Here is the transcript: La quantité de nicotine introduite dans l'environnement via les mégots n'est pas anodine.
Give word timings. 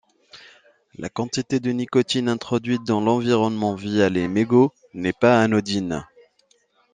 La 0.97 1.09
quantité 1.09 1.59
de 1.59 1.71
nicotine 1.71 2.27
introduite 2.27 2.83
dans 2.83 3.01
l'environnement 3.01 3.75
via 3.75 4.09
les 4.09 4.27
mégots 4.27 4.73
n'est 4.95 5.13
pas 5.13 5.39
anodine. 5.39 6.03